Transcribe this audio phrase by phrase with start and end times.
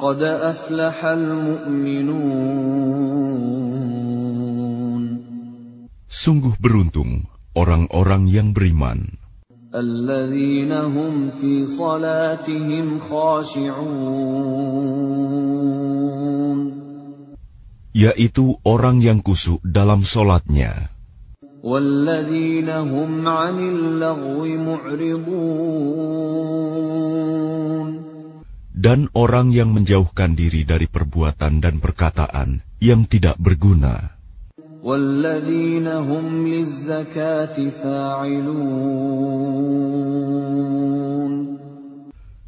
[0.00, 2.16] Qad aflahal mu'minun.
[6.08, 9.20] Sungguh beruntung orang-orang yang beriman.
[9.68, 14.80] Alladzina hum fi salatihim khashi'un
[17.90, 20.90] yaitu orang yang kusuk dalam solatnya.
[28.80, 34.16] Dan orang yang menjauhkan diri dari perbuatan dan perkataan yang tidak berguna.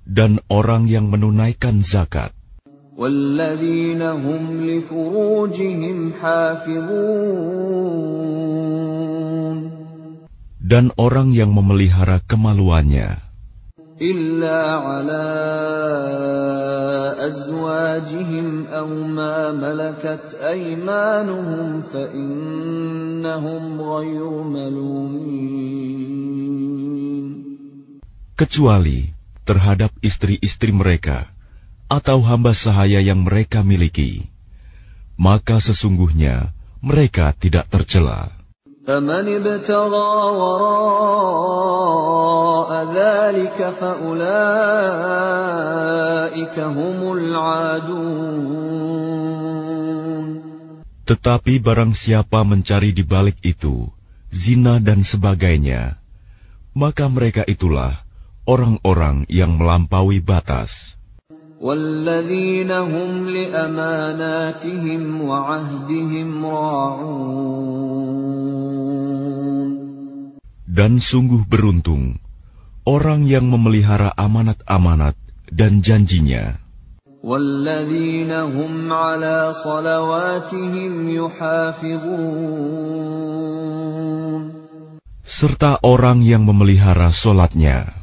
[0.08, 2.32] Dan orang yang menunaikan zakat.
[2.97, 7.57] وَالَّذِينَ هُمْ لِفُرُوجِهِمْ حَافِظُونَ
[10.67, 13.27] Dan orang yang memelihara kemaluannya.
[14.01, 15.25] إِلَّا عَلَى
[17.17, 25.67] أَزْوَاجِهِمْ أَوْ مَا مَلَكَتْ أَيْمَانُهُمْ فَإِنَّهُمْ غَيْرُ مَلُومِينَ
[28.37, 29.09] Kecuali
[29.49, 31.25] terhadap istri-istri mereka
[31.92, 34.32] atau hamba sahaya yang mereka miliki,
[35.20, 38.32] maka sesungguhnya mereka tidak tercela.
[51.02, 53.92] Tetapi barang siapa mencari di balik itu
[54.32, 56.00] zina dan sebagainya,
[56.72, 58.00] maka mereka itulah
[58.48, 61.01] orang-orang yang melampaui batas.
[70.66, 72.18] Dan sungguh beruntung
[72.82, 75.14] orang yang memelihara amanat-amanat
[75.54, 76.58] dan janjinya.
[85.22, 87.94] serta orang yang memelihara solatnya.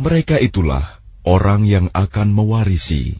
[0.00, 0.84] Mereka itulah
[1.26, 3.18] orang yang akan mewarisi.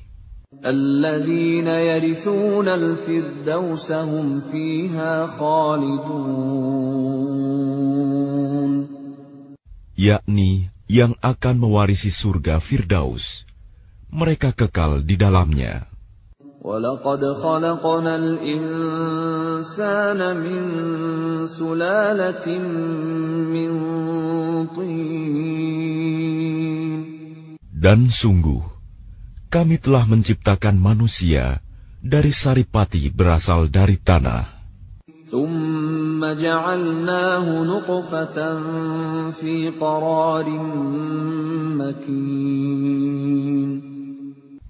[10.01, 10.53] Yakni
[10.89, 13.45] yang akan mewarisi surga Firdaus.
[14.09, 15.90] Mereka kekal di dalamnya.
[16.60, 20.64] وَلَقَدْ خَلَقْنَا الْإِنسَانَ مِنْ
[21.48, 22.48] سُلَالَةٍ
[23.56, 23.72] مِّنْ
[24.76, 25.36] طِينٍ
[27.72, 28.60] Dan sungguh,
[29.48, 31.64] kami telah menciptakan manusia
[32.04, 34.44] dari saripati berasal dari tanah.
[35.32, 38.38] ثُمَّ جَعَلْنَاهُ نُطْفَةً
[39.32, 40.48] فِي قَرَارٍ
[41.80, 43.89] مَّكِينٍ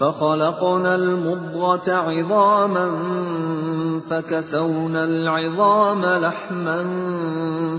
[0.00, 2.86] فَخَلَقْنَا الْمُضْغَةَ عِظَامًا
[4.10, 6.80] فَكَسَوْنَا الْعِظَامَ لَحْمًا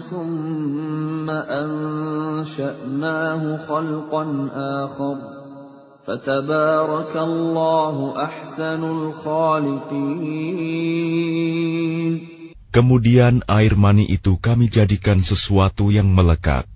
[0.09, 4.49] ثُمَّ أَنشَأْنَاهُ خَلْقًا
[4.83, 5.17] آخَرَ
[6.07, 10.17] فَتَبَارَكَ اللَّهُ أَحْسَنُ الْخَالِقِينَ
[12.73, 16.69] Kemudian air mani itu kami jadikan sesuatu yang melekat.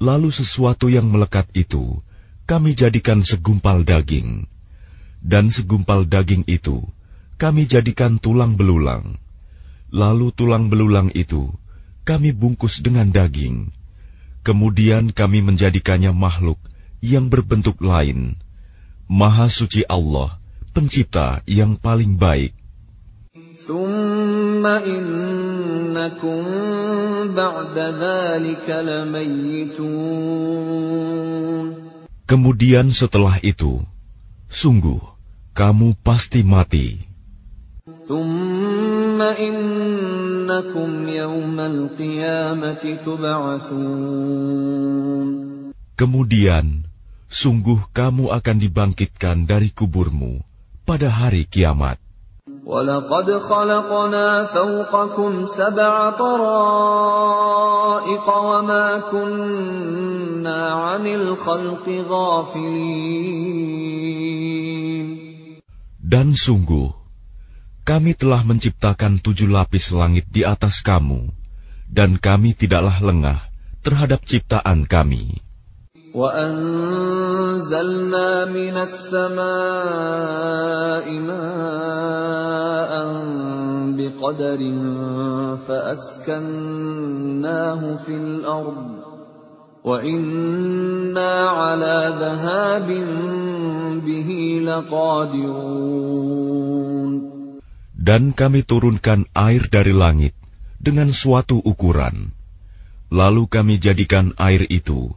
[0.00, 2.00] Lalu sesuatu yang melekat itu
[2.46, 4.50] kami jadikan segumpal daging.
[5.22, 6.82] Dan segumpal daging itu
[7.38, 9.18] kami jadikan tulang belulang.
[9.92, 11.50] Lalu tulang belulang itu
[12.02, 13.70] kami bungkus dengan daging.
[14.42, 16.58] Kemudian kami menjadikannya makhluk
[16.98, 18.34] yang berbentuk lain.
[19.06, 20.34] Maha suci Allah,
[20.74, 22.54] pencipta yang paling baik.
[23.62, 26.42] ثُمَّ إِنَّكُم
[27.30, 29.82] بَعْدَ ذَلِكَ لَمَيِّتُونَ
[32.27, 33.79] Kemudian setelah itu,
[34.51, 34.99] sungguh
[35.55, 36.99] kamu pasti mati.
[45.95, 46.65] Kemudian,
[47.31, 50.43] sungguh kamu akan dibangkitkan dari kuburmu
[50.83, 51.95] pada hari kiamat.
[52.66, 57.46] وَلَقَدْ خَلَقْنَا فَوْقَكُمْ سَبْعَ طَرَائِقَ
[58.26, 63.22] وَمَا كُنَّا عَنِ الْخَلْقِ غَافِلِينَ
[66.02, 66.90] Dan sungguh,
[67.86, 71.30] kami telah menciptakan tujuh lapis langit di atas kamu,
[71.86, 73.38] dan kami tidaklah lengah
[73.86, 75.38] terhadap ciptaan kami.
[76.12, 77.72] وَأَنزَلْنَا
[78.52, 79.46] مِنَ السَّمَاءِ
[81.24, 82.92] مَاءً
[83.96, 84.60] بِقَدَرٍ
[85.64, 87.00] فَأَسْكَنَّاهُ
[88.04, 88.88] فِي الْأَرْضِ
[89.84, 92.88] وَإِنَّا عَلَى ذَهَابٍ
[94.04, 94.28] بِهِ
[94.68, 96.12] لَقَادِرُونَ
[97.96, 100.36] Dan kami turunkan air dari langit
[100.76, 102.36] dengan suatu ukuran.
[103.08, 105.16] Lalu kami jadikan air itu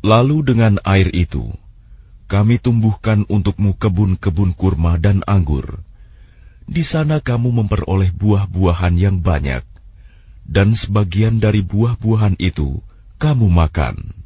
[0.00, 1.52] Lalu dengan air itu,
[2.24, 5.84] kami tumbuhkan untukmu kebun-kebun kurma dan anggur.
[6.64, 9.60] Di sana kamu memperoleh buah-buahan yang banyak,
[10.48, 12.80] dan sebagian dari buah-buahan itu
[13.20, 14.16] kamu makan.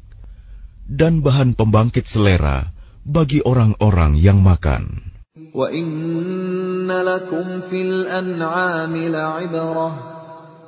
[0.85, 2.69] dan bahan pembangkit selera
[3.05, 5.01] bagi orang-orang yang makan.
[5.55, 10.18] وَإِنَّ لَكُمْ فِي الْأَنْعَامِ لَعِبْرَةً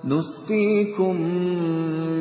[0.08, 1.16] نُسْقِيكُم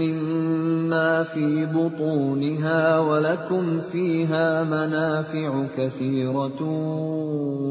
[0.01, 6.61] مِّمَّا فِي بُطُونِهَا وَلَكُمْ فِيهَا مَنَافِعُ كَثِيرَةٌ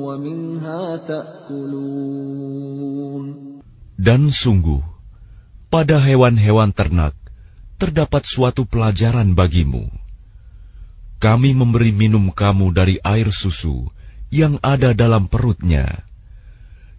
[0.06, 2.46] وَمِنْهَا تَأْكُلُونَ
[4.00, 4.86] Dan sungguh,
[5.74, 7.18] pada hewan-hewan ternak
[7.76, 9.92] terdapat suatu pelajaran bagimu.
[11.20, 13.92] Kami memberi minum kamu dari air susu
[14.32, 16.06] yang ada dalam perutnya,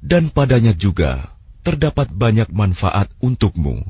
[0.05, 3.86] dan padanya juga terdapat banyak manfaat untukmu,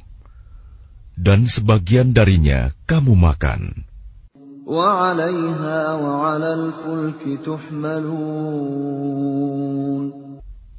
[1.16, 3.88] dan sebagian darinya kamu makan.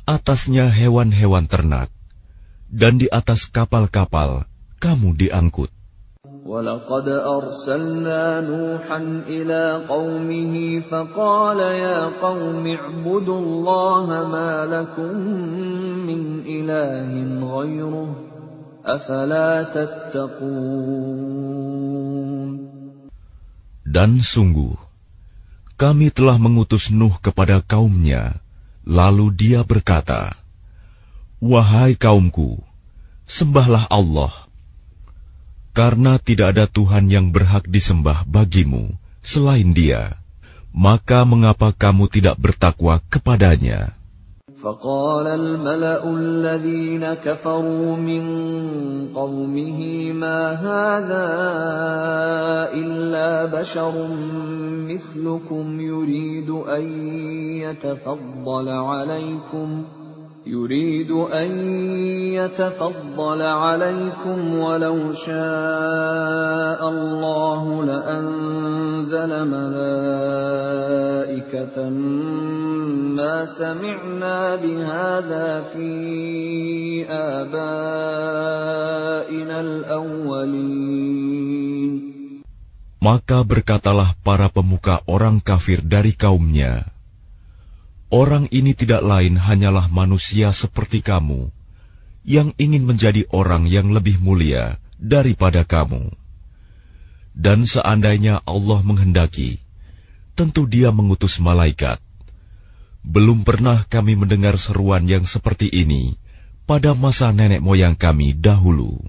[0.03, 1.89] Atasnya hewan-hewan ternak,
[2.69, 4.47] dan di atas kapal-kapal
[4.81, 5.82] kamu diangkut.
[6.42, 8.98] وَلَقَدْ أَرْسَلْنَا نُوحًا
[9.28, 15.14] إِلَىٰ قَوْمِهِ فَقَالَ يَا قَوْمِ اعْبُدُوا اللَّهَ مَا لَكُم
[16.10, 17.12] مِّنْ إِلَٰهٍ
[17.46, 18.10] غَيْرُهُ
[18.86, 20.88] أَفَلَا تَتَّقُونَ
[23.86, 24.76] Dan sungguh,
[25.78, 28.42] kami telah mengutus Nuh kepada kaumnya,
[28.88, 30.34] lalu dia berkata,
[31.44, 32.64] Wahai kaumku,
[33.30, 34.48] sembahlah Allah,
[35.78, 40.18] karena tidak ada Tuhan yang berhak disembah bagimu selain Dia,
[40.74, 43.98] maka mengapa kamu tidak bertakwa kepadanya?
[44.58, 48.24] فقال الملأ الذين كفروا من
[49.14, 49.80] قومه
[50.14, 51.30] ما هذا
[52.74, 53.94] إلا بشر
[54.90, 56.86] مثلكم يريد أن
[57.62, 59.84] يتفضل عليكم
[60.48, 61.52] يريد أن
[62.40, 70.70] يتفضل عليكم ولو شاء الله لأنزل ملائكة
[73.20, 75.90] ما سمعنا بهذا في
[77.10, 78.38] آبائنا
[79.60, 81.18] الأولين
[82.98, 86.91] Maka berkatalah para pemuka orang kafir dari kaumnya,
[88.13, 91.49] Orang ini tidak lain hanyalah manusia seperti kamu,
[92.29, 96.13] yang ingin menjadi orang yang lebih mulia daripada kamu.
[97.33, 99.65] Dan seandainya Allah menghendaki,
[100.37, 102.05] tentu Dia mengutus malaikat.
[103.01, 106.21] Belum pernah kami mendengar seruan yang seperti ini
[106.69, 109.01] pada masa nenek moyang kami dahulu.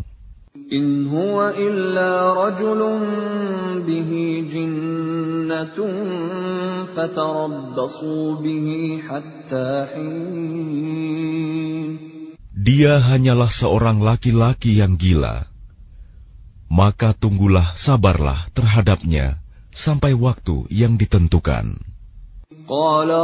[12.64, 15.46] Dia hanyalah seorang laki-laki yang gila.
[16.74, 19.46] Maka tunggulah sabarlah terhadapnya
[19.78, 21.86] sampai waktu yang ditentukan.
[22.66, 23.24] Qala.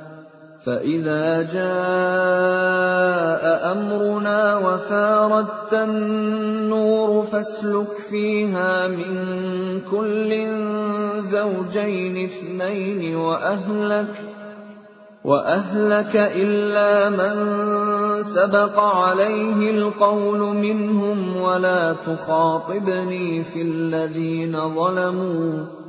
[0.65, 1.61] فإذا جاء
[3.71, 9.15] أمرنا وفاردت النور فاسلك فيها من
[9.91, 10.47] كل
[11.21, 14.15] زوجين اثنين وأهلك
[15.23, 17.35] وأهلك إلا من
[18.23, 25.80] سبق عليه القول منهم ولا تخاطبني في الذين ظلموا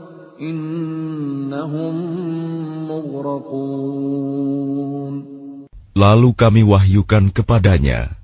[5.92, 8.18] Lalu kami wahyukan kepadanya,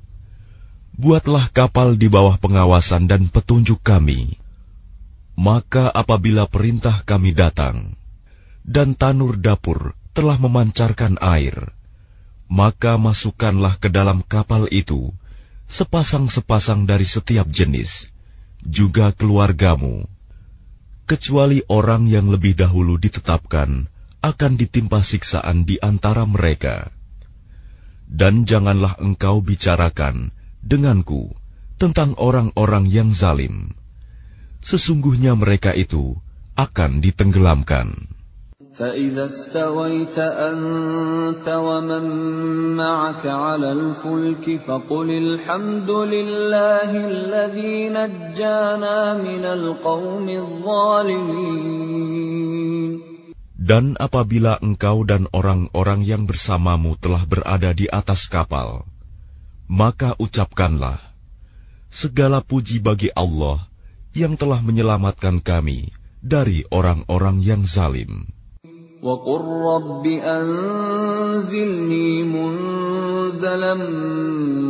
[0.98, 4.34] Buatlah kapal di bawah pengawasan dan petunjuk kami.
[5.38, 7.94] Maka apabila perintah kami datang,
[8.66, 11.54] dan tanur dapur telah memancarkan air,
[12.50, 15.14] maka masukkanlah ke dalam kapal itu
[15.70, 18.10] sepasang-sepasang dari setiap jenis,
[18.66, 20.10] juga keluargamu,
[21.08, 23.88] kecuali orang yang lebih dahulu ditetapkan
[24.20, 26.92] akan ditimpa siksaan di antara mereka.
[28.04, 31.32] Dan janganlah engkau bicarakan denganku
[31.80, 33.72] tentang orang-orang yang zalim.
[34.60, 36.20] Sesungguhnya mereka itu
[36.58, 38.17] akan ditenggelamkan.
[38.77, 42.05] فإذا استويت أنت ومن
[42.73, 51.93] معك على الفلك فقل الحمد لله الذي نجانا من القوم الظالمين
[53.63, 58.83] Dan apabila engkau dan orang-orang yang bersamamu telah berada di atas kapal,
[59.71, 60.99] maka ucapkanlah,
[61.87, 63.63] Segala puji bagi Allah
[64.11, 68.33] yang telah menyelamatkan kami dari orang-orang yang zalim.
[69.03, 73.75] وقل رب أنزلني منزلا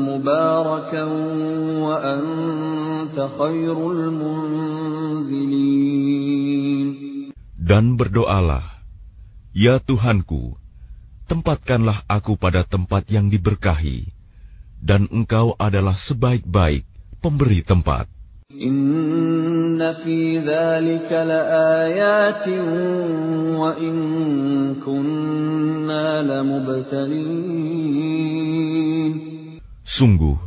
[0.09, 1.03] مباركا
[1.85, 5.83] وأنت خير المنزلين
[7.63, 8.83] Dan berdoalah,
[9.55, 10.59] Ya Tuhanku,
[11.31, 14.11] tempatkanlah aku pada tempat yang diberkahi,
[14.83, 16.83] dan Engkau adalah sebaik-baik
[17.23, 18.11] pemberi tempat.
[29.84, 30.40] Sungguh,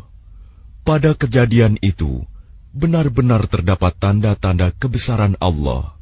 [0.82, 2.26] pada kejadian itu
[2.74, 5.94] benar-benar terdapat tanda-tanda kebesaran Allah,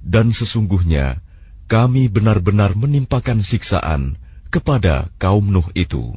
[0.00, 1.20] dan sesungguhnya
[1.68, 4.16] kami benar-benar menimpakan siksaan
[4.48, 6.16] kepada kaum Nuh itu.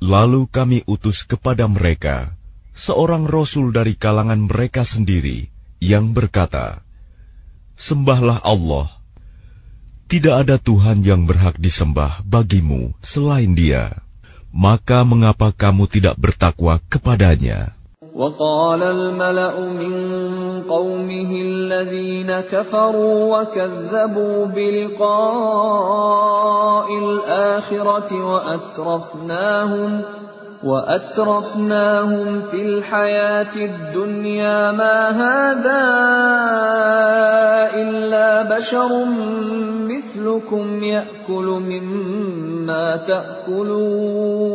[0.00, 2.36] Lalu kami utus kepada mereka
[2.76, 5.48] seorang rasul dari kalangan mereka sendiri
[5.80, 6.84] yang berkata,
[7.80, 8.92] Sembahlah Allah.
[10.12, 14.04] Tidak ada Tuhan yang berhak disembah bagimu selain Dia.
[14.52, 17.79] Maka mengapa kamu tidak bertakwa kepadanya?
[18.20, 19.94] وقال الملأ من
[20.68, 25.68] قومه الذين كفروا وكذبوا بلقاء
[26.98, 30.02] الآخرة وأترفناهم
[30.64, 35.80] وأترفناهم في الحياة الدنيا ما هذا
[37.74, 39.04] إلا بشر
[39.88, 44.50] مثلكم يأكل مما تأكلون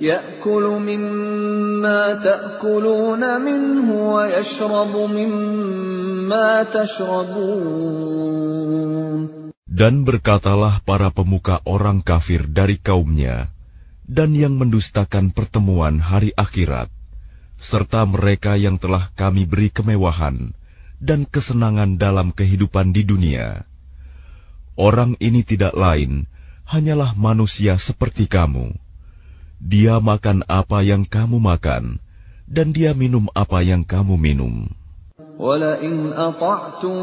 [0.00, 8.04] يأكل مما تأكلون منه ويشرب مما تشربون
[9.74, 13.50] Dan berkatalah para pemuka orang kafir dari kaumnya,
[14.06, 16.94] dan yang mendustakan pertemuan hari akhirat,
[17.58, 20.54] serta mereka yang telah kami beri kemewahan
[21.02, 23.66] dan kesenangan dalam kehidupan di dunia.
[24.78, 26.30] Orang ini tidak lain,
[26.70, 28.78] hanyalah manusia seperti kamu.
[29.58, 32.02] Dia makan apa yang kamu makan,
[32.44, 34.68] dan dia minum apa yang kamu minum.
[35.38, 36.96] ولئن أطعتم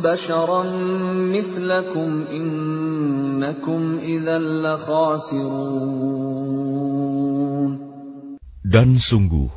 [0.00, 0.62] بشرا
[1.36, 6.08] مثلكم إنكم إذا لخاسرون
[8.68, 9.48] Dan sungguh,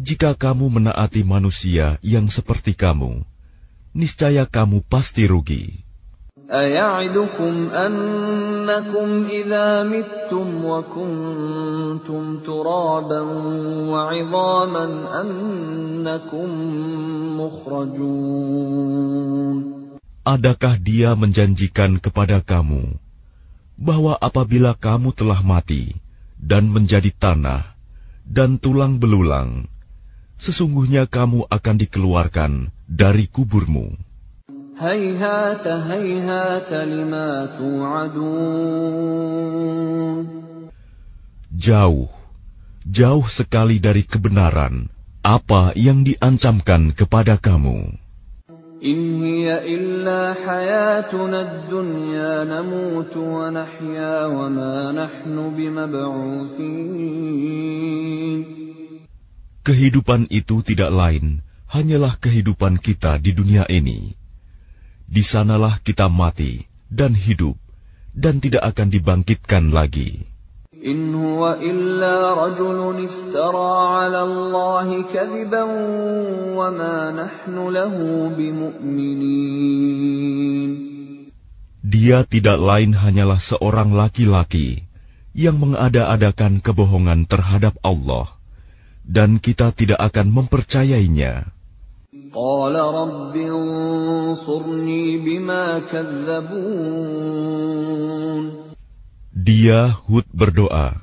[0.00, 3.20] jika kamu menaati manusia yang seperti kamu,
[3.92, 5.84] niscaya kamu pasti rugi.
[6.52, 13.20] أيعدكم أنكم إذا متم وكنتم ترابا
[13.92, 14.86] وعظاما
[15.20, 16.48] أنكم
[17.40, 19.02] مخرجون
[20.22, 22.94] Adakah dia menjanjikan kepada kamu
[23.74, 25.98] bahwa apabila kamu telah mati
[26.38, 27.74] dan menjadi tanah
[28.22, 29.66] dan tulang belulang,
[30.38, 34.05] sesungguhnya kamu akan dikeluarkan dari kuburmu?
[34.78, 39.12] هيهات هيهات لما توعدون
[41.62, 42.10] Jauh,
[42.82, 44.90] jauh sekali dari kebenaran
[45.22, 48.02] apa yang diancamkan kepada kamu.
[48.82, 56.82] إن هي إلا حياتنا الدنيا نموت ونحيا وما نحن بمبعوثين
[59.62, 64.18] Kehidupan itu tidak lain, hanyalah kehidupan kita di dunia ini.
[65.07, 67.55] di sanalah kita mati dan hidup
[68.11, 70.27] dan tidak akan dibangkitkan lagi.
[81.87, 84.85] Dia tidak lain hanyalah seorang laki-laki
[85.33, 88.37] yang mengada-adakan kebohongan terhadap Allah
[89.07, 91.56] dan kita tidak akan mempercayainya.
[92.32, 97.32] قال رب انصرني بما كذبون
[99.32, 101.02] Dia Hud berdoa,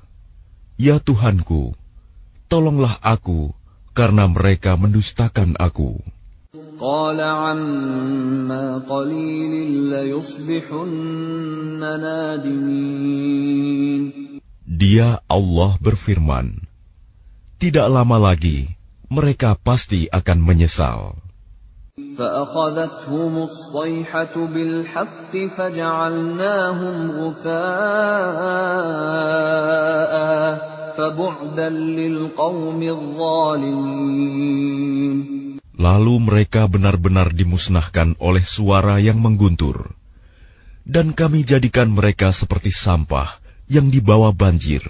[0.77, 1.74] Ya Tuhanku,
[2.46, 3.58] tolonglah aku
[3.98, 5.98] karena mereka mendustakan aku.
[6.79, 9.51] قال عما قليل
[9.91, 14.03] ليصبحن نادمين
[14.63, 16.63] Dia Allah berfirman,
[17.59, 18.79] Tidak lama lagi
[19.14, 21.18] mereka pasti akan menyesal.
[22.20, 27.53] فأخذتهم الصيحة بالحق فجعلناهم غثاء
[31.00, 34.59] فبعدا للقوم الظالمين
[35.79, 39.96] Lalu mereka benar-benar dimusnahkan oleh suara yang mengguntur,
[40.83, 43.40] dan kami jadikan mereka seperti sampah
[43.72, 44.83] yang dibawa banjir.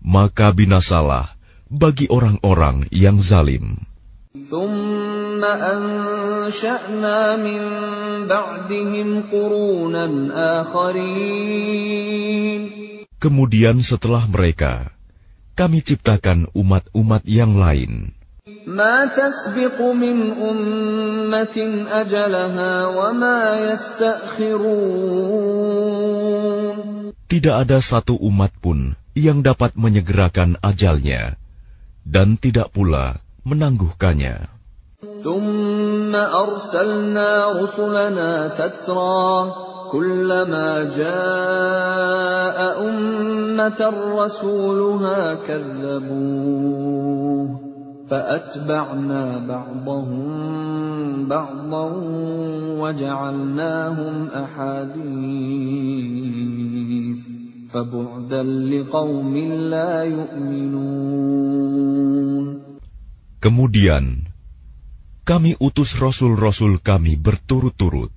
[0.00, 1.36] Maka binasalah
[1.70, 3.90] bagi orang-orang yang zalim.
[4.30, 7.60] ثم أنشأنا من
[8.30, 10.06] بعدهم قرونا
[10.62, 12.00] آخرين
[13.20, 14.96] Kemudian setelah mereka,
[15.52, 18.16] kami ciptakan umat-umat yang lain.
[18.70, 21.56] ما تسبق من أمة
[21.90, 24.70] أجلها وما يستأخرون
[27.30, 31.38] Tidak ada satu umat pun yang dapat menyegerakan ajalnya,
[32.04, 34.60] dan tidak pula menangguhkannya.
[35.24, 39.52] ثم أرسلنا رسلنا تترى
[39.90, 43.80] كلما جاء أمة
[44.20, 46.80] رسولها كذبوه
[48.10, 50.28] فأتبعنا بعضهم
[51.28, 51.92] بعضا
[52.80, 56.00] وجعلناهم أحاديث
[63.43, 64.05] Kemudian,
[65.27, 68.13] kami utus rasul-rasul kami berturut-turut.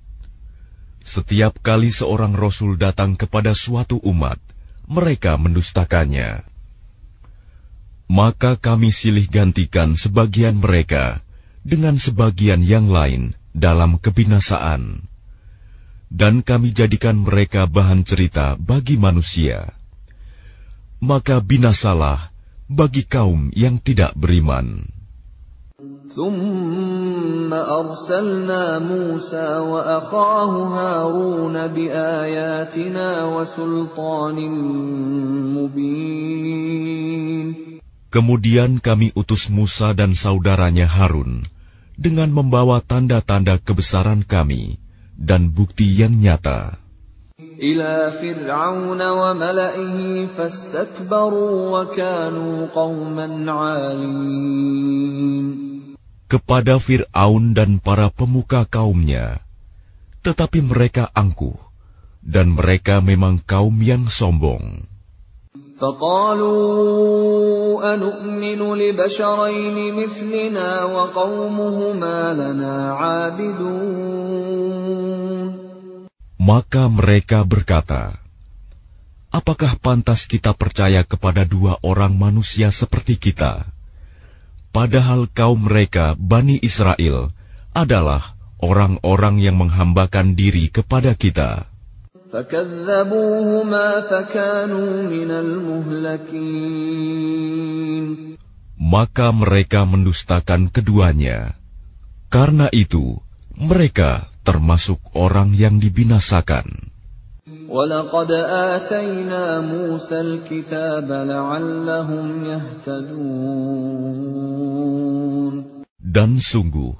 [1.03, 4.37] Setiap kali seorang rasul datang kepada suatu umat,
[4.85, 6.45] mereka mendustakannya.
[8.07, 11.19] Maka kami silih gantikan sebagian mereka
[11.65, 15.08] dengan sebagian yang lain dalam kebinasaan
[16.14, 19.74] Dan kami jadikan mereka bahan cerita bagi manusia.
[21.02, 22.30] Maka binasalah
[22.70, 24.94] bagi kaum yang tidak beriman.
[26.14, 34.38] ثم أرسلنا موسى وأخاه هارون بآياتنا وسلطان
[35.58, 36.84] مبين
[38.14, 41.42] Kemudian kami utus Musa dan saudaranya Harun
[41.98, 44.78] dengan membawa tanda-tanda kebesaran kami
[45.18, 46.84] dan bukti yang nyata
[47.34, 55.46] إلى فرعون وملئه فاستكبروا وكانوا قوما عالين
[56.30, 59.38] kepada Fir'aun dan para pemuka kaumnya.
[60.24, 61.58] Tetapi mereka angkuh,
[62.24, 64.90] dan mereka memang kaum yang sombong.
[65.74, 66.54] فقالوا
[67.94, 74.47] أنؤمن لبشرين مثلنا وقومهما لنا عابدون
[76.49, 78.17] maka mereka berkata,
[79.29, 83.69] Apakah pantas kita percaya kepada dua orang manusia seperti kita?
[84.73, 87.29] Padahal kaum mereka, Bani Israel,
[87.77, 91.69] adalah orang-orang yang menghambakan diri kepada kita.
[98.81, 101.53] Maka mereka mendustakan keduanya.
[102.33, 103.21] Karena itu,
[103.53, 106.89] mereka termasuk orang yang dibinasakan.
[116.01, 116.93] Dan sungguh,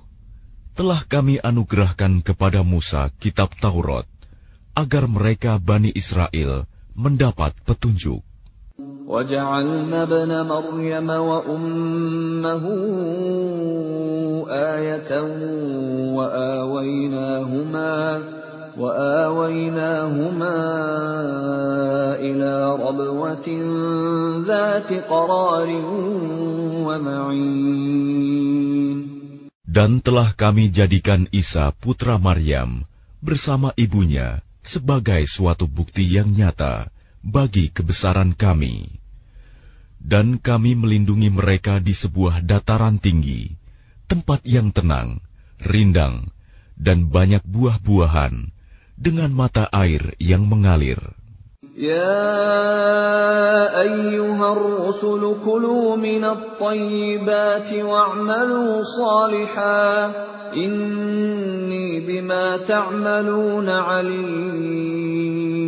[0.77, 4.05] telah kami anugerahkan kepada Musa kitab Taurat,
[4.77, 8.28] agar mereka Bani Israel mendapat petunjuk.
[9.08, 12.64] وجعلنا ابن مريم وأمه
[14.48, 15.10] آية
[16.16, 17.94] وآويناهما
[18.78, 20.58] وآويناهما
[22.18, 23.48] إلى ربوة
[24.48, 25.68] ذات قرار
[26.86, 28.34] ومعين
[29.74, 32.86] Dan telah kami jadikan Isa putra Maryam
[33.18, 36.94] bersama ibunya sebagai suatu bukti yang nyata
[37.26, 38.97] bagi kebesaran kami.
[39.99, 43.53] dan kami melindungi mereka di sebuah dataran tinggi,
[44.07, 45.19] tempat yang tenang,
[45.61, 46.31] rindang,
[46.79, 48.55] dan banyak buah-buahan,
[48.95, 50.99] dengan mata air yang mengalir.
[51.79, 52.15] Ya
[53.71, 60.11] ayyuhar rusul kulu minat tayyibati wa'amalu salihah,
[60.55, 65.59] inni bima ta'amaluna alim.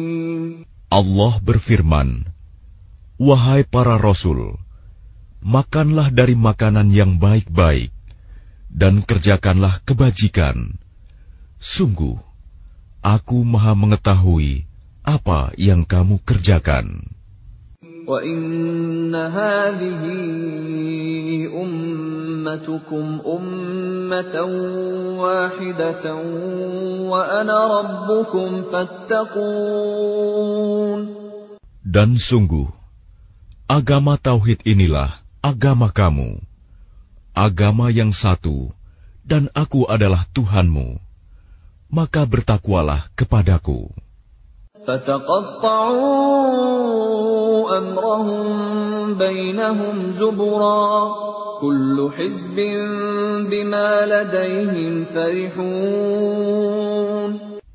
[0.91, 2.30] Allah berfirman,
[3.20, 4.60] Wahai para rasul,
[5.40, 7.88] makanlah dari makanan yang baik-baik,
[8.68, 10.76] dan kerjakanlah kebajikan.
[11.56, 12.20] Sungguh,
[13.00, 14.68] aku maha mengetahui
[15.00, 17.08] apa yang kamu kerjakan.
[18.06, 20.02] وَإِنَّ هَٰذِهِ
[21.50, 24.36] أُمَّتُكُمْ أُمَّةً
[25.18, 26.04] وَاحِدَةً
[27.10, 29.86] وَأَنَا رَبُّكُمْ فَاتَّقُونِ
[31.82, 32.79] Dan sungguh,
[33.71, 35.07] Agama tauhid inilah
[35.39, 36.43] agama kamu,
[37.31, 38.67] agama yang satu,
[39.23, 40.99] dan Aku adalah Tuhanmu.
[41.87, 43.87] Maka bertakwalah kepadaku.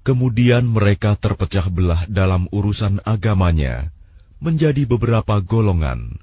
[0.04, 3.95] Kemudian mereka terpecah belah dalam urusan agamanya
[4.40, 6.20] menjadi beberapa golongan.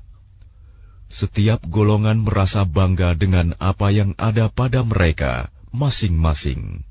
[1.13, 6.82] Setiap golongan merasa bangga dengan apa yang ada pada mereka masing-masing.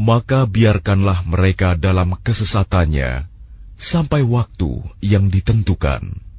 [0.00, 3.28] Maka biarkanlah mereka dalam kesesatannya
[3.76, 6.29] sampai waktu yang ditentukan.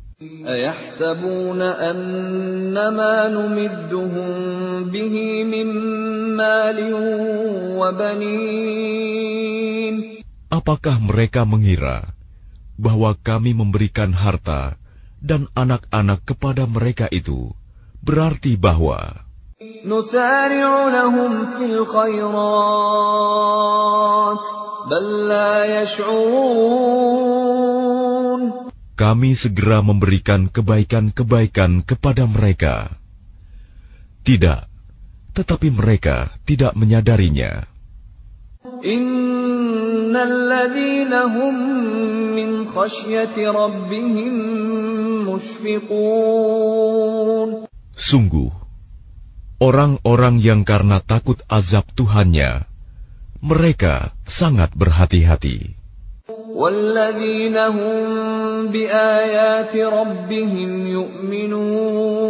[0.48, 4.28] أيحسبون أن ما نمدهم
[4.88, 5.66] به من
[6.36, 6.78] مال
[7.76, 9.16] وبنين
[10.46, 12.16] Apakah mereka mengira
[12.80, 14.80] bahwa kami memberikan harta
[15.20, 17.52] dan anak-anak kepada mereka itu
[18.00, 19.26] berarti bahwa
[19.84, 22.36] نسارع لهم في الخيرات
[24.90, 27.39] بل لا يشعرون
[29.01, 32.93] kami segera memberikan kebaikan-kebaikan kepada mereka.
[34.21, 34.69] Tidak,
[35.33, 37.65] tetapi mereka tidak menyadarinya.
[47.97, 48.51] Sungguh,
[49.57, 52.69] orang-orang yang karena takut azab Tuhannya,
[53.41, 55.80] mereka sangat berhati-hati.
[56.50, 57.94] والذين هم
[58.74, 62.26] بآيات ربهم يؤمنون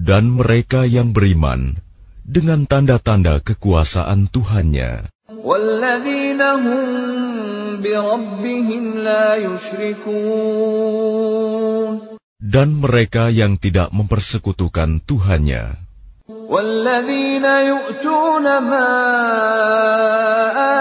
[0.00, 1.78] Dan mereka yang beriman
[2.26, 5.06] dengan tanda-tanda kekuasaan Tuhannya.
[5.30, 6.82] والذين هم
[7.78, 10.10] بربهم لا يشركون
[12.42, 15.83] Dan mereka yang tidak mempersekutukan Tuhannya.
[16.44, 18.90] والذين يؤتون ما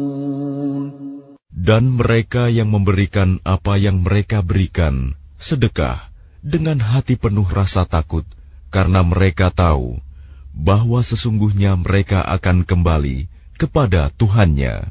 [1.61, 6.09] Dan mereka yang memberikan apa yang mereka berikan, sedekah,
[6.41, 8.25] dengan hati penuh rasa takut
[8.73, 10.01] karena mereka tahu
[10.57, 13.29] bahwa sesungguhnya mereka akan kembali
[13.61, 14.89] kepada Tuhannya.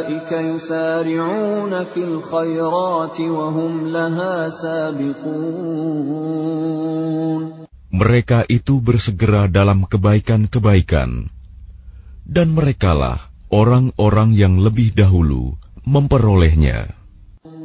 [0.00, 6.16] أولئك يسارعون في الخيرات وهم لها سابقون
[7.96, 11.32] Mereka itu bersegera dalam kebaikan-kebaikan,
[12.28, 16.92] dan merekalah orang-orang yang lebih dahulu memperolehnya.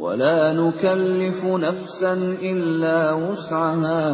[0.05, 4.05] ولا نكلف نفسا إلا وسعها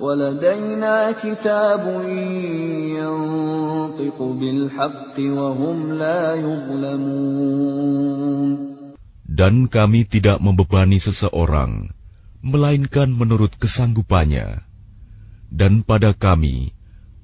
[0.00, 1.84] ولدينا كتاب
[3.00, 7.94] ينطق بالحق وهم لا يظلمون
[9.34, 11.90] Dan kami tidak membebani seseorang,
[12.38, 14.62] melainkan menurut kesanggupannya.
[15.50, 16.70] Dan pada kami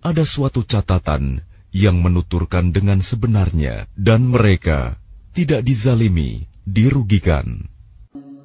[0.02, 4.98] ada suatu catatan yang menuturkan dengan sebenarnya, dan mereka
[5.38, 7.70] tidak dizalimi, dirugikan.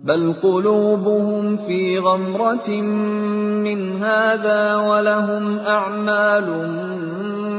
[0.06, 2.70] بل قلوبهم في غمرة
[3.66, 6.48] من هذا ولهم أعمال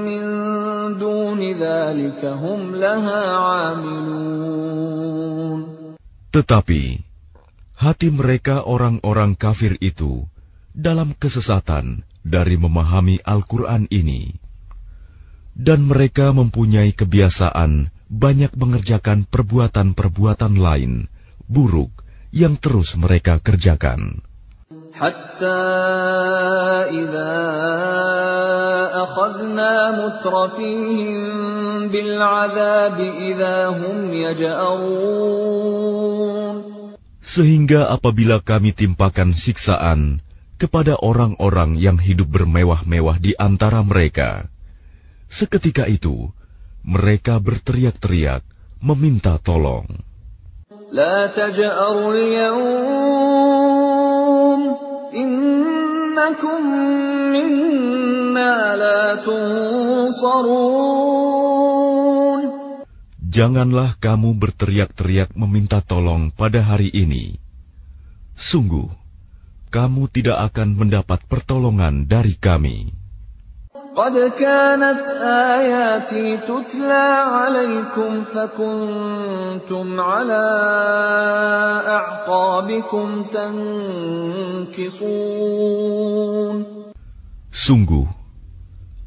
[0.07, 0.23] من
[0.95, 4.87] دون ذلك هم لها عاملون
[6.31, 7.03] Tetapi
[7.83, 10.31] hati mereka orang-orang kafir itu
[10.71, 14.39] dalam kesesatan dari memahami Al-Quran ini.
[15.57, 21.09] Dan mereka mempunyai kebiasaan banyak mengerjakan perbuatan-perbuatan lain,
[21.49, 22.00] buruk,
[22.35, 24.25] yang terus mereka kerjakan.
[24.97, 25.61] حتى
[26.89, 27.37] إذا
[29.05, 31.21] أخذنا مترفيهم
[31.93, 35.37] بالعذاب إذا هم يجأرون
[37.27, 40.25] Sehingga apabila kami timpakan siksaan
[40.57, 44.49] kepada orang-orang yang hidup bermewah-mewah di antara mereka,
[45.29, 46.33] seketika itu
[46.81, 48.41] mereka berteriak-teriak
[48.81, 49.85] meminta tolong.
[50.91, 52.51] لا تجأروا اليوم
[55.15, 56.61] إنكم
[57.31, 60.67] منا لا تنصرون
[63.37, 67.39] Janganlah kamu berteriak-teriak meminta tolong pada hari ini.
[68.35, 68.91] Sungguh,
[69.71, 73.00] kamu tidak akan mendapat pertolongan dari kami.
[73.97, 75.05] قد كانت
[75.57, 80.45] آياتي تتلى عليكم فكنتم على
[81.89, 83.25] أعقابكم
[84.77, 85.17] تنكصون
[87.57, 88.05] Sungguh,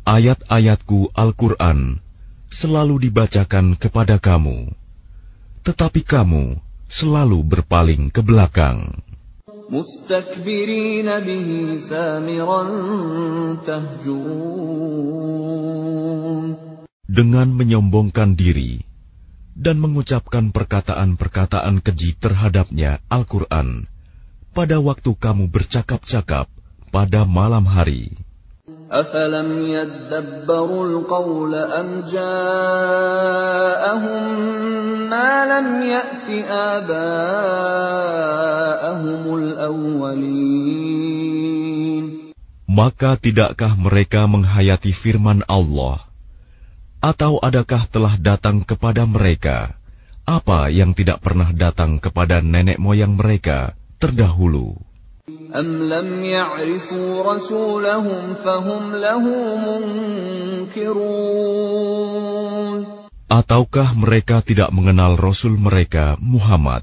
[0.09, 2.01] ayat-ayatku Al-Quran
[2.49, 4.73] selalu dibacakan kepada kamu,
[5.61, 6.57] tetapi kamu
[6.89, 9.02] selalu berpaling ke belakang.
[9.73, 12.61] مستكبرين به سامرا
[13.67, 15.09] تهجرون
[17.09, 18.85] Dengan menyombongkan diri
[19.57, 23.89] dan mengucapkan perkataan-perkataan keji terhadapnya Al-Quran
[24.53, 26.47] pada waktu kamu bercakap-cakap
[26.93, 28.22] pada malam hari.
[28.93, 32.33] أفلم يدبروا القول أم جاءهم
[35.09, 36.93] ما لم يأت آباءهم
[39.37, 40.59] الأولين
[42.69, 46.05] Maka tidakkah mereka menghayati firman Allah?
[47.01, 49.73] Atau adakah telah datang kepada mereka
[50.29, 54.77] apa yang tidak pernah datang kepada nenek moyang mereka terdahulu?
[55.55, 59.23] أم لم يعرفوا رسولهم فهم له
[60.77, 61.19] منكرون
[63.29, 66.81] Ataukah mereka tidak mengenal Rasul mereka, Muhammad?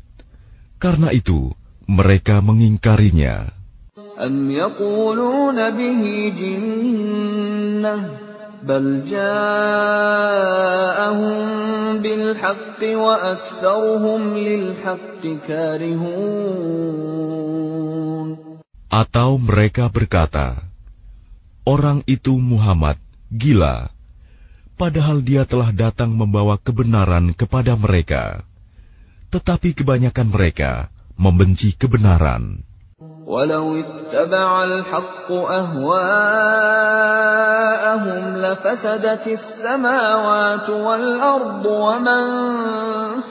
[0.79, 1.51] Karena itu,
[1.91, 3.51] mereka mengingkarinya.
[4.17, 6.03] أم يقولون به
[6.39, 7.97] جنة
[8.67, 9.37] بل جاءهم
[12.03, 16.77] بالحق وأكثرهم للحق كارهون
[18.87, 20.63] Atau mereka berkata,
[21.67, 22.97] Orang itu Muhammad,
[23.29, 23.91] gila,
[24.79, 28.47] padahal dia telah datang membawa kebenaran kepada mereka.
[29.35, 30.89] Tetapi kebanyakan mereka
[31.19, 32.63] membenci kebenaran.
[33.31, 35.97] ولو اتبع الحق أهواءهم
[38.37, 42.25] لفسدت السماوات والأرض ومن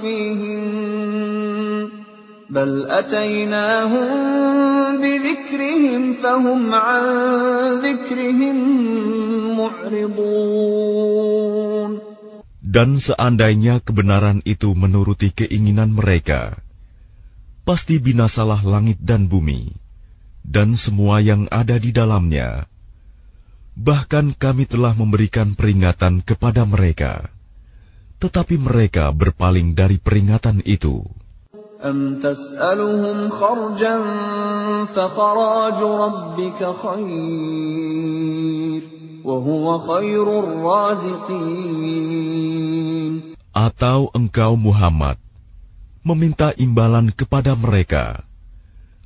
[0.02, 1.90] فيهن
[2.50, 4.08] بل أتيناهم
[5.02, 7.04] بذكرهم فهم عن
[7.80, 8.58] ذكرهم
[9.58, 11.06] معرضون
[12.76, 16.60] Dan seandainya kebenaran itu menuruti keinginan mereka,
[17.64, 19.72] pasti binasalah langit dan bumi,
[20.50, 22.70] dan semua yang ada di dalamnya.
[23.76, 27.28] Bahkan kami telah memberikan peringatan kepada mereka,
[28.24, 31.04] tetapi mereka berpaling dari peringatan itu.
[31.86, 33.96] أم تسألهم خرجا
[34.96, 38.82] فخراج ربك خير
[39.26, 41.76] وهو خير الرازقين
[43.56, 45.16] Atau engkau Muhammad
[46.04, 48.28] meminta imbalan kepada mereka,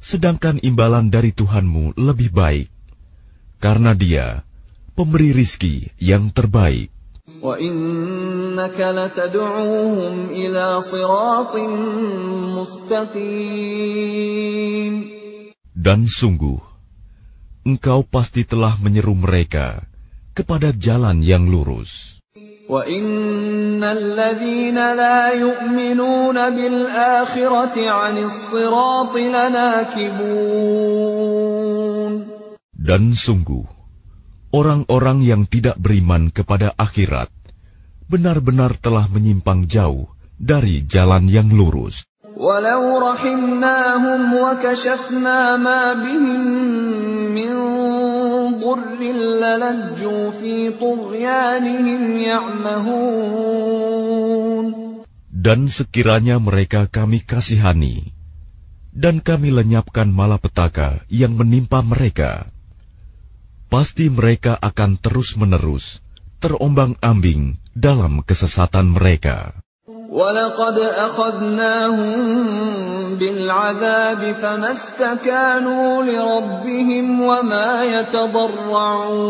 [0.04, 2.68] sedangkan imbalan dari Tuhanmu lebih baik,
[3.56, 4.44] karena Dia
[4.92, 6.92] pemberi rizki yang terbaik.
[15.74, 16.60] Dan sungguh,
[17.64, 19.88] engkau pasti telah menyeru mereka
[20.36, 22.20] kepada jalan yang lurus.
[22.69, 30.29] وَإِنَّ الَّذِينَ لَا يُؤْمِنُونَ بِالْآخِرَةِ عَنِ الصِّرَاطِ لَنَاكِبُونَ
[32.77, 33.65] Dan sungguh,
[34.53, 37.34] orang-orang yang tidak beriman kepada akhirat
[38.10, 42.05] benar-benar telah menyimpang jauh dari jalan yang lurus.
[42.39, 46.45] ولو رحمناهم وكشفنا ما بهم
[47.36, 47.53] من
[48.63, 48.99] ضر
[49.43, 53.47] للجوا في طغيانهم يعمهون
[55.39, 58.12] Dan sekiranya mereka kami kasihani,
[58.91, 62.51] dan kami lenyapkan malapetaka yang menimpa mereka,
[63.71, 66.03] pasti mereka akan terus-menerus
[66.43, 69.55] terombang-ambing dalam kesesatan mereka.
[70.13, 72.15] ولقد أخذناهم
[73.15, 79.29] بالعذاب فما استكانوا لربهم وما يتضرعون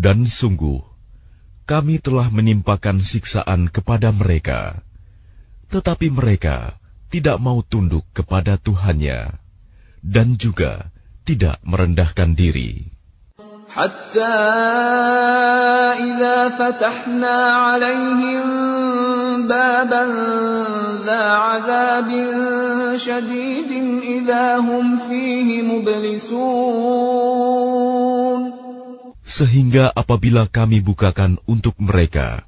[0.00, 0.80] Dan sungguh,
[1.68, 4.80] kami telah menimpakan siksaan kepada mereka,
[5.68, 6.80] tetapi mereka
[7.12, 9.36] tidak mau tunduk kepada Tuhannya,
[10.00, 10.88] dan juga
[11.28, 12.93] tidak merendahkan diri.
[13.74, 14.36] حتى
[16.02, 18.42] إذا فتحنا عليهم
[19.46, 20.04] بابا
[21.06, 22.10] ذا عذاب
[22.98, 23.70] شديد
[24.02, 27.30] إذا هم فيه مبلسون
[29.30, 32.42] Sehingga apabila kami bukakan untuk mereka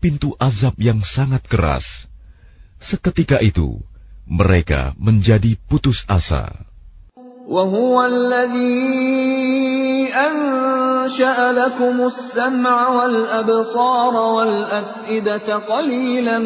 [0.00, 2.08] pintu azab yang sangat keras,
[2.80, 3.84] seketika itu
[4.24, 6.65] mereka menjadi putus asa.
[7.48, 9.12] وهو الذي
[10.14, 16.38] أنشأ لكم السمع والأبصار والأفئدة قليلا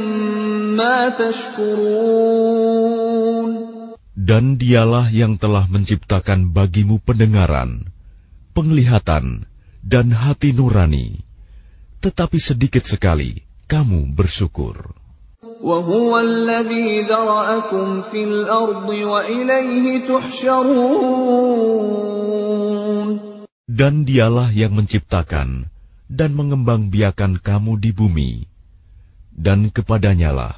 [0.76, 2.56] ما تشكرون
[4.26, 7.94] Dan dialah yang telah menciptakan bagimu pendengaran,
[8.58, 9.46] penglihatan,
[9.86, 11.22] dan hati nurani.
[12.02, 14.99] Tetapi sedikit sekali kamu bersyukur.
[15.60, 21.26] وهو الذي ذرأكم في الأرض وإليه تحشرون
[23.76, 25.68] Dan dialah yang menciptakan
[26.08, 28.48] dan mengembangbiakan kamu di bumi,
[29.36, 30.56] dan kepadanyalah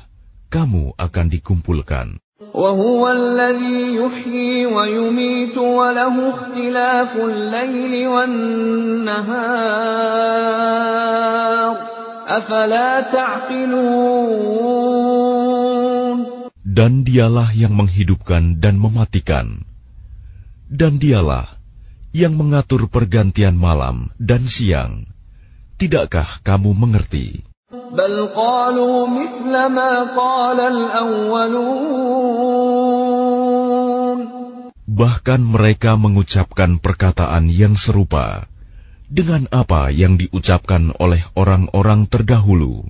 [0.53, 2.23] kamu akan dikumpulkan.
[2.55, 9.89] وهو الذي يحيي ويميت وله اختلاف الليل والنهار
[11.19, 11.92] أفلا تعقلون
[16.64, 19.68] dan dialah yang menghidupkan dan mematikan.
[20.72, 21.46] Dan dialah
[22.14, 25.10] yang mengatur pergantian malam dan siang.
[25.82, 27.42] Tidakkah kamu mengerti?
[34.94, 38.46] Bahkan mereka mengucapkan perkataan yang serupa
[39.14, 42.90] dengan apa yang diucapkan oleh orang-orang terdahulu.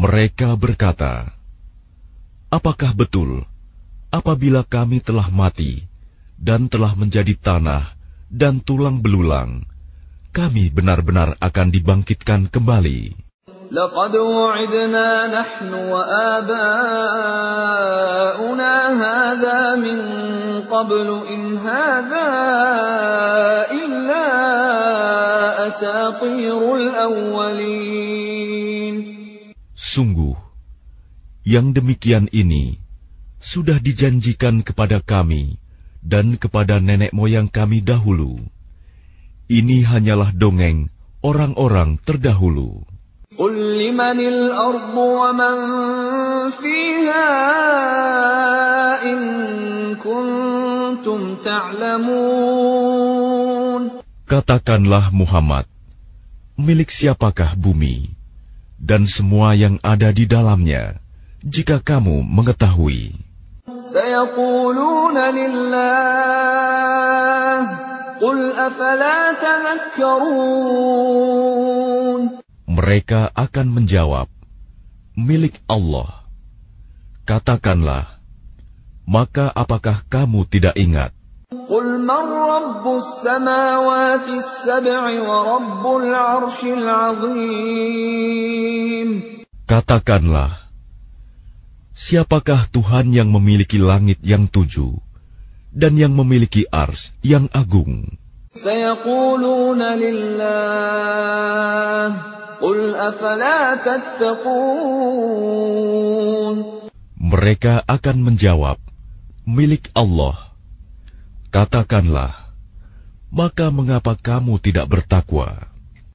[0.00, 1.32] Mereka berkata,
[2.50, 3.46] Apakah betul
[4.10, 5.86] apabila kami telah mati
[6.34, 7.94] dan telah menjadi tanah
[8.26, 9.69] dan tulang belulang,
[10.35, 13.25] kami benar-benar akan dibangkitkan kembali?"
[13.71, 16.63] لقد وعدنا نحن وآباؤنا
[18.93, 19.99] هذا من
[20.69, 22.29] قبل إن هذا
[23.73, 24.25] إلا
[25.67, 28.05] أساطير الأولين
[29.75, 30.35] Sungguh,
[31.45, 32.79] yang demikian ini
[33.39, 35.57] sudah dijanjikan kepada kami
[36.01, 38.39] dan kepada nenek moyang kami dahulu.
[39.49, 40.89] Ini hanyalah dongeng
[41.21, 42.85] orang-orang terdahulu.
[43.35, 45.55] قل لمن الأرض ومن
[46.55, 47.27] فيها
[49.03, 49.19] إن
[49.99, 52.95] كنتم تعلمون
[54.25, 55.69] Katakanlah Muhammad,
[56.57, 58.09] milik siapakah bumi
[58.81, 60.97] dan semua yang ada di dalamnya,
[61.45, 63.13] jika kamu mengetahui.
[63.85, 66.78] سيقولون لله قل أفلا تذكرون
[72.68, 74.28] mereka akan menjawab,
[75.16, 76.20] milik Allah.
[77.24, 78.20] Katakanlah,
[79.08, 81.16] maka apakah kamu tidak ingat?
[89.64, 90.52] Katakanlah,
[91.96, 95.09] siapakah Tuhan yang memiliki langit yang tujuh?
[95.70, 98.18] dan yang memiliki ars yang agung.
[107.20, 108.78] Mereka akan menjawab,
[109.46, 110.50] milik Allah.
[111.54, 112.34] Katakanlah,
[113.30, 115.69] maka mengapa kamu tidak bertakwa?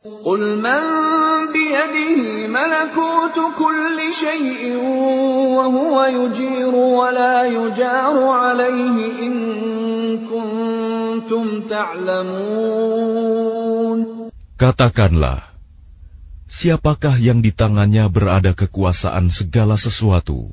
[0.04, 0.82] قل من
[1.52, 4.76] بيده ملكوت كل شيء
[5.56, 8.96] وهو يجير ولا يجار عليه
[9.26, 9.34] إن
[10.24, 13.20] كنتم تعلمون
[14.60, 15.40] Katakanlah,
[16.52, 20.52] siapakah yang di tangannya berada kekuasaan segala sesuatu?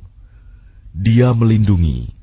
[0.96, 2.16] Dia melindungi,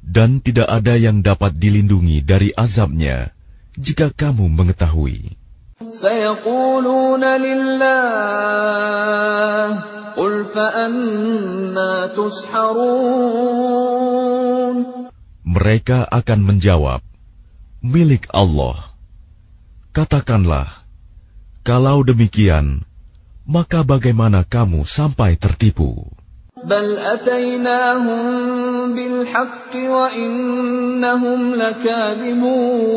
[0.00, 3.36] dan tidak ada yang dapat dilindungi dari azabnya
[3.76, 5.37] jika kamu mengetahui.
[5.92, 7.84] سيقولون لله
[10.16, 13.54] قل فأنا تسحرون
[15.44, 16.98] Mereka akan menjawab,
[17.84, 18.74] milik Allah.
[19.94, 20.66] Katakanlah,
[21.62, 22.82] kalau demikian,
[23.46, 26.10] maka bagaimana kamu sampai tertipu?
[26.64, 28.24] بل أتيناهم
[28.94, 32.94] بالحق وإنهم لكاذبون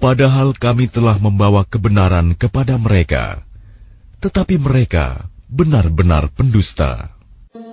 [0.00, 3.44] Padahal kami telah membawa kebenaran kepada mereka,
[4.24, 7.20] tetapi mereka benar-benar pendusta.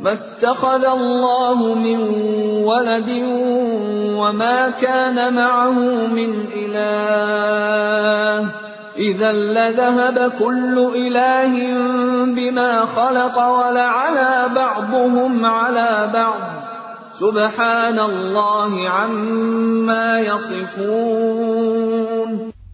[0.01, 1.99] ما اتخذ الله من
[2.65, 3.09] ولد
[4.17, 5.77] وما كان معه
[6.07, 8.39] من إله
[8.97, 11.53] إذا لذهب كل إله
[12.25, 16.41] بما خلق ولعلى بعضهم على بعض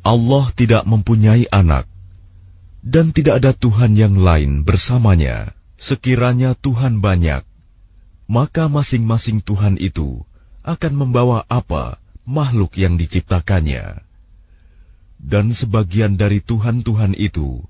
[0.08, 1.84] Allah tidak mempunyai anak,
[2.80, 5.52] dan tidak ada Tuhan yang lain bersamanya.
[5.76, 7.44] Sekiranya Tuhan banyak,
[8.24, 10.24] maka masing-masing Tuhan itu
[10.64, 14.00] akan membawa apa makhluk yang diciptakannya.
[15.20, 17.68] Dan sebagian dari Tuhan-Tuhan itu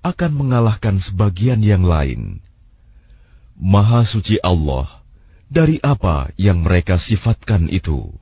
[0.00, 2.40] akan mengalahkan sebagian yang lain.
[3.60, 5.03] Maha suci Allah
[5.53, 8.13] dari apa yang mereka sifatkan itu.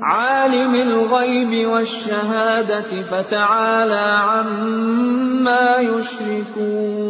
[0.00, 7.00] عالم الغيب والشهادة فتعالى عما يشركون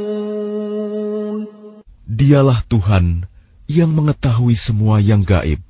[2.11, 3.30] Dialah Tuhan
[3.70, 5.62] yang mengetahui semua yang gaib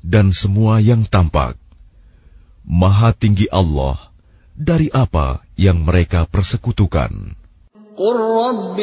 [0.00, 1.60] dan semua yang tampak.
[2.64, 4.00] Maha tinggi Allah
[4.56, 7.36] dari apa yang mereka persekutukan.
[7.98, 8.78] قل رب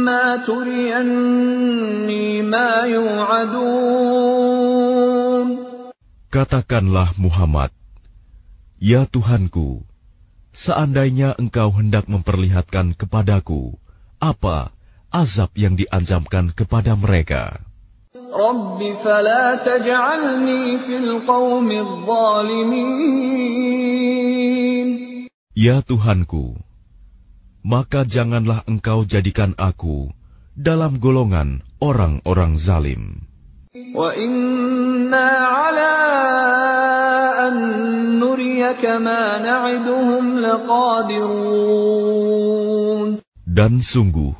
[0.00, 4.36] إما تريني ما يوعدون
[6.26, 7.70] Katakanlah Muhammad,
[8.76, 9.88] Ya Tuhanku,
[10.52, 13.80] seandainya engkau hendak memperlihatkan kepadaku
[14.20, 14.68] apa
[15.08, 17.60] azab yang diancamkan kepada mereka.
[18.36, 21.68] رب فلا تجعلني في القوم
[23.96, 24.88] الظالمين
[25.56, 26.60] Ya Tuhanku,
[27.61, 30.09] maka janganlah engkau jadikan aku
[30.57, 33.25] dalam golongan orang-orang zalim.
[43.51, 44.33] Dan sungguh,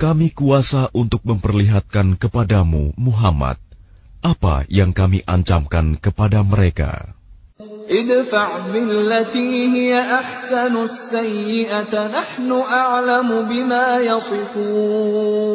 [0.00, 3.60] kami kuasa untuk memperlihatkan kepadamu, Muhammad,
[4.24, 7.14] apa yang kami ancamkan kepada mereka.
[7.89, 15.47] ادفع بالتي هي أحسن السيئة نحن أعلم بما يصفون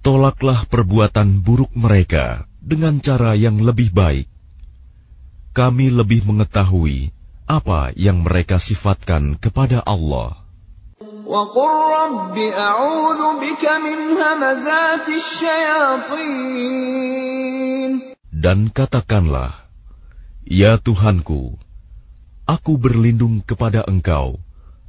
[0.00, 4.30] Tolaklah perbuatan buruk mereka dengan cara yang lebih baik.
[5.52, 7.12] Kami lebih mengetahui
[7.44, 10.40] apa yang mereka sifatkan kepada Allah.
[11.30, 16.40] وقل رب أعوذ بك من همزات الشياطين
[18.30, 19.63] Dan katakanlah,
[20.45, 21.57] Ya Tuhanku,
[22.45, 24.37] aku berlindung kepada Engkau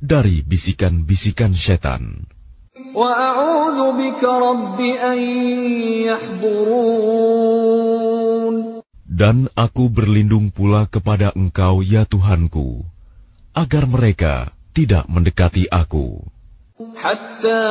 [0.04, 2.28] dari bisikan-bisikan setan.
[9.08, 12.84] Dan aku berlindung pula kepada Engkau, ya Tuhanku,
[13.56, 16.35] agar mereka tidak mendekati aku.
[16.95, 17.63] حتى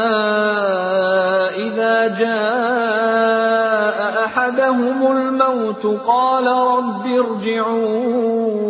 [1.66, 8.60] إذا جاء أحدهم الموت قال رب ارجعون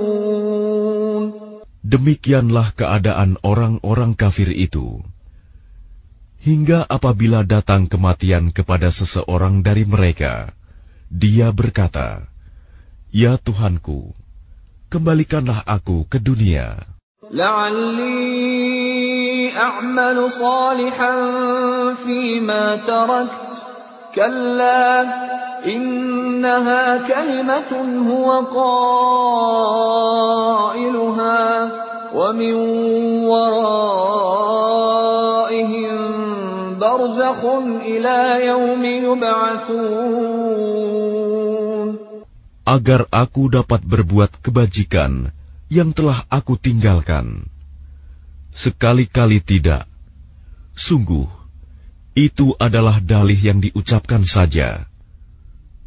[1.90, 5.02] Demikianlah keadaan orang-orang kafir itu.
[6.38, 10.54] Hingga apabila datang kematian kepada seseorang dari mereka,
[11.10, 12.30] dia berkata,
[13.10, 14.14] Ya Tuhanku,
[14.86, 16.78] kembalikanlah aku ke dunia.
[17.30, 18.83] لعلي
[19.56, 21.14] أعمل صالحا
[21.94, 23.54] فيما تركت
[24.14, 25.02] كلا
[25.66, 27.72] إنها كلمة
[28.10, 28.28] هو
[29.60, 31.46] قائلها
[32.14, 32.54] ومن
[33.30, 34.70] ورائهم
[36.78, 37.40] برزخ
[37.86, 40.30] إلى يوم يبعثون
[42.70, 45.34] Agar aku dapat berbuat kebajikan
[45.74, 47.50] yang telah aku tinggalkan.
[48.54, 49.86] Sekali-kali tidak.
[50.76, 51.28] Sungguh,
[52.18, 54.90] itu adalah dalih yang diucapkan saja.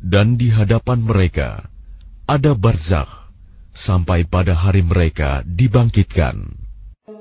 [0.04, 1.68] Dan di hadapan mereka
[2.28, 3.12] ada barzakh
[3.72, 6.64] sampai pada hari mereka dibangkitkan.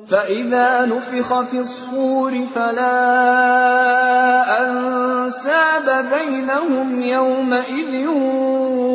[0.03, 3.03] فإذا نفخ في الصور فلا
[4.67, 8.07] أنساب بينهم يومئذ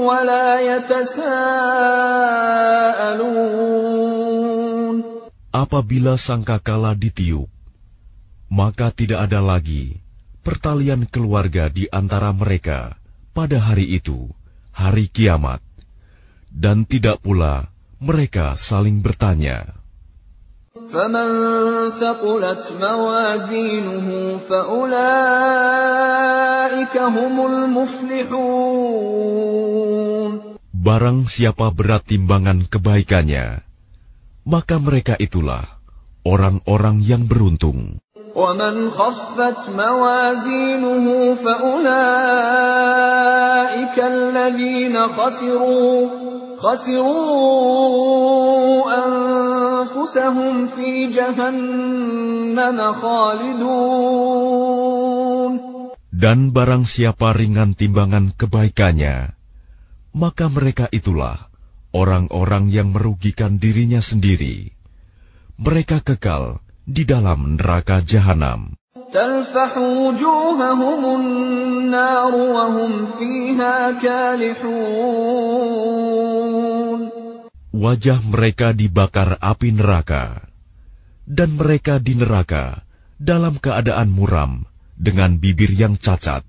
[0.04, 1.58] ولا يتساءلون
[5.62, 7.50] Apabila sangkakala ditiup,
[8.48, 10.00] maka tidak ada lagi
[10.46, 12.96] pertalian keluarga di antara mereka
[13.36, 14.32] pada hari itu,
[14.72, 15.60] hari kiamat,
[16.48, 17.68] dan tidak pula
[18.00, 19.78] mereka saling bertanya.
[20.88, 21.30] فمن
[22.00, 24.98] ثقلت موازينه فأولئك
[26.98, 28.88] هم المفلحون
[30.88, 33.60] Barang siapa berat timbangan kebaikannya,
[34.48, 35.68] maka mereka itulah
[36.24, 38.00] orang-orang yang beruntung.
[38.38, 41.06] ومن خفت موازينه
[41.42, 41.88] فأولئك
[43.98, 46.10] الذين خسروا
[46.62, 47.98] خسروا
[48.94, 54.38] أنفسهم في جهنم خالدون
[56.18, 59.38] Dan barang siapa ringan timbangan kebaikannya,
[60.18, 61.46] maka mereka itulah
[61.93, 64.73] orang-orang yang merugikan dirinya sendiri.
[65.61, 68.75] Mereka kekal di dalam neraka jahanam.
[77.73, 80.49] Wajah mereka dibakar api neraka,
[81.29, 82.81] dan mereka di neraka
[83.21, 84.65] dalam keadaan muram
[84.97, 86.43] dengan bibir yang cacat.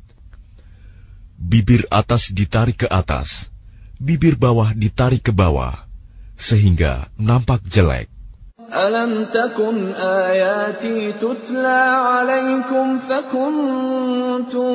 [1.36, 3.53] Bibir atas ditarik ke atas
[4.02, 5.86] bibir bawah ditarik ke bawah,
[6.40, 8.10] sehingga nampak jelek.
[8.74, 14.74] Alam takun ayati tutla alaikum fakuntum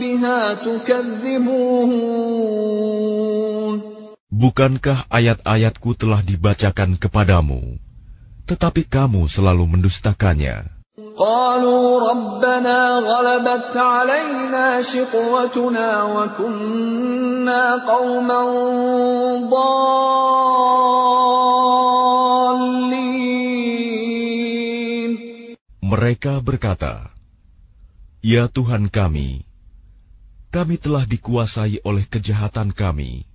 [0.00, 2.40] biha tukadzibuhun.
[4.32, 7.76] Bukankah ayat-ayatku telah dibacakan kepadamu,
[8.48, 10.79] tetapi kamu selalu mendustakannya.
[11.19, 18.41] قالوا ربنا غلبت علينا شقوتنا وكنا قوما
[19.51, 19.75] ضالين
[25.83, 27.11] Mereka berkata,
[28.23, 29.43] Ya Tuhan kami,
[30.55, 33.27] kami telah dikuasai oleh kejahatan kami,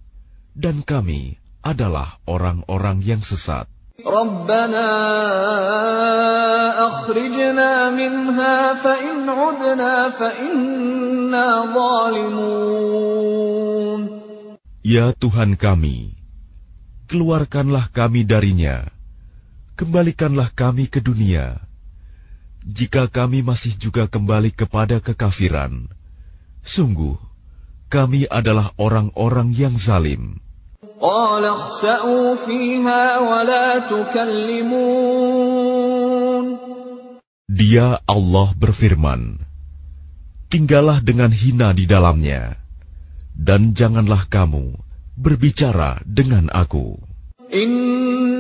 [0.56, 3.68] dan kami adalah orang-orang yang sesat.
[4.06, 4.88] ربنا
[6.88, 13.20] أخرجنا منها فإن عدنا فإنا ظالمون
[14.80, 16.16] Ya Tuhan kami,
[17.04, 18.88] keluarkanlah kami darinya,
[19.76, 21.60] kembalikanlah kami ke dunia.
[22.64, 25.84] Jika kami masih juga kembali kepada kekafiran,
[26.64, 27.20] sungguh
[27.92, 30.40] kami adalah orang-orang yang zalim.
[37.45, 39.37] Dia Allah berfirman,
[40.49, 42.57] Tinggallah dengan hina di dalamnya,
[43.37, 44.73] dan janganlah kamu
[45.13, 46.97] berbicara dengan aku.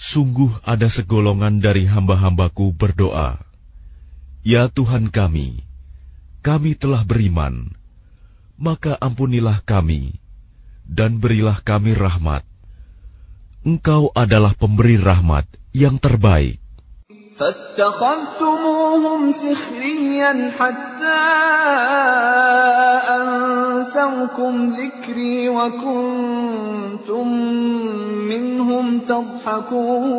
[0.00, 3.36] Sungguh ada segolongan dari hamba-hambaku berdoa,
[4.40, 5.60] Ya Tuhan kami,
[6.40, 7.68] kami telah beriman,
[8.56, 10.16] maka ampunilah kami
[10.88, 12.40] dan berilah kami rahmat.
[13.60, 15.44] Engkau adalah pemberi rahmat
[15.76, 16.59] yang terbaik.
[17.39, 21.21] فاتخذتموهم سخريا حتى
[23.19, 27.27] أنسوكم ذكري وكنتم
[28.31, 30.15] منهم تضحكون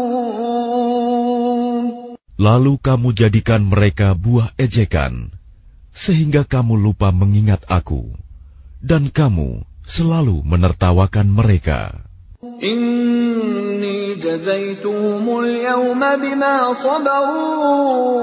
[2.36, 5.32] Lalu kamu jadikan mereka buah ejekan,
[5.96, 8.12] sehingga kamu lupa mengingat aku,
[8.84, 11.96] dan kamu selalu menertawakan mereka.
[12.62, 13.19] إني
[14.20, 18.22] جزيتهم اليوم بما صبروا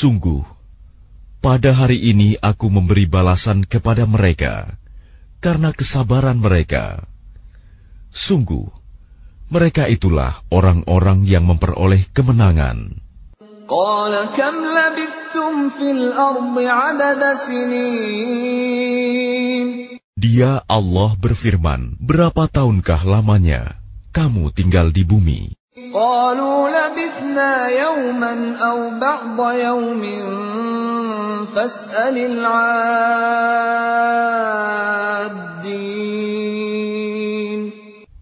[0.00, 0.40] Sungguh,
[1.44, 4.80] pada hari ini aku memberi balasan kepada mereka
[5.44, 7.04] karena kesabaran mereka.
[8.08, 8.64] Sungguh,
[9.52, 13.02] mereka itulah orang-orang yang memperoleh kemenangan.
[20.15, 23.73] Dia Allah berfirman, berapa tahunkah lamanya
[24.13, 25.57] kamu tinggal di bumi?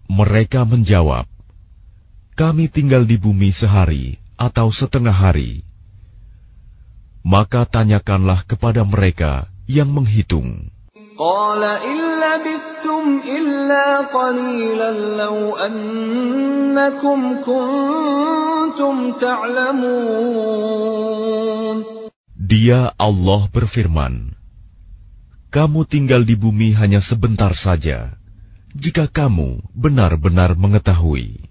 [0.08, 1.28] Mereka menjawab,
[2.32, 5.64] kami tinggal di bumi sehari atau setengah hari.
[7.24, 10.68] Maka tanyakanlah kepada mereka yang menghitung.
[22.34, 24.14] Dia Allah berfirman,
[25.54, 28.18] Kamu tinggal di bumi hanya sebentar saja,
[28.74, 31.43] jika kamu benar-benar mengetahui.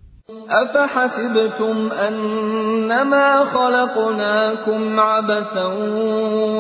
[0.43, 5.67] أفحسبتم أنما خلقناكم عبثا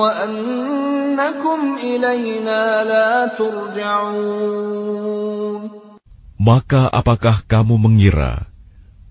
[0.00, 4.88] وأنكم إلينا لا ترجعون
[6.38, 8.46] Maka apakah kamu mengira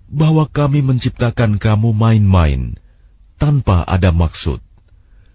[0.08, 2.80] bahwa kami menciptakan kamu main-main
[3.36, 4.64] tanpa ada maksud,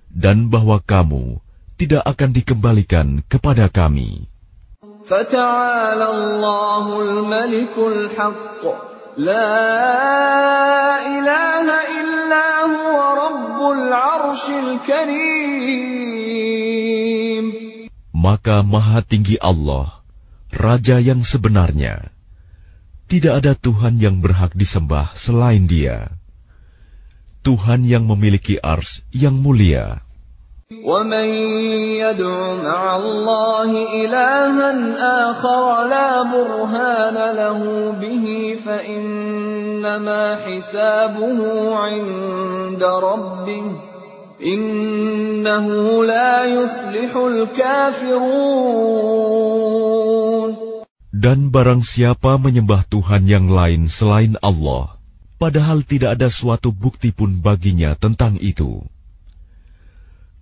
[0.09, 1.39] dan bahwa kamu
[1.77, 4.33] tidak akan dikembalikan kepada kami?
[5.03, 8.63] فتعالى الله الملك الحق
[9.18, 15.58] لا إله إلا هو رب العرش الكريم
[18.18, 20.06] Maka maha tinggi Allah,
[20.54, 22.14] Raja yang sebenarnya.
[23.10, 26.14] Tidak ada Tuhan yang berhak disembah selain dia.
[27.42, 30.06] Tuhan yang memiliki ars yang mulia.
[30.81, 31.29] ومن
[32.01, 34.71] يدع مع الله إلها
[35.31, 37.61] آخر لا برهان له
[38.01, 41.39] به فإنما حسابه
[41.77, 43.65] عند ربه
[44.43, 45.67] إنه
[46.05, 48.63] لا يفلح الكافرون
[51.23, 54.99] Dan barang siapa menyembah Tuhan yang lain selain Allah,
[55.39, 58.83] padahal tidak ada suatu bukti pun baginya tentang itu,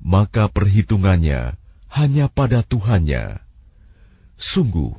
[0.05, 1.57] maka perhitungannya
[1.89, 3.41] hanya pada Tuhannya.
[4.37, 4.93] Sungguh,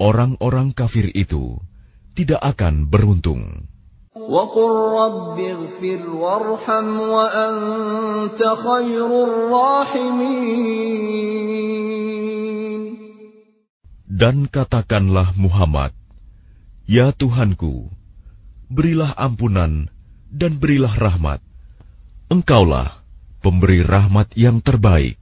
[0.00, 1.60] orang-orang kafir itu
[2.16, 3.68] tidak akan beruntung.
[14.12, 15.92] Dan katakanlah Muhammad,
[16.88, 17.92] Ya Tuhanku,
[18.72, 19.92] berilah ampunan
[20.32, 21.44] dan berilah rahmat.
[22.32, 23.01] Engkaulah
[23.42, 25.21] pemberi rahmat yang terbaik.